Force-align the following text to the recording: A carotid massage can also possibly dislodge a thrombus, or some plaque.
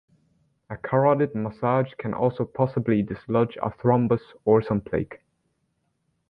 A 0.71 0.77
carotid 0.77 1.35
massage 1.35 1.93
can 1.99 2.11
also 2.15 2.43
possibly 2.43 3.03
dislodge 3.03 3.55
a 3.61 3.69
thrombus, 3.69 4.23
or 4.45 4.59
some 4.63 4.81
plaque. 4.81 5.21